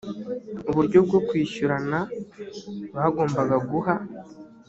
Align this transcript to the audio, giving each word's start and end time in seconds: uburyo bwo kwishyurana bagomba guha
uburyo 0.69 0.99
bwo 1.05 1.19
kwishyurana 1.27 1.99
bagomba 2.95 3.41
guha 3.69 3.95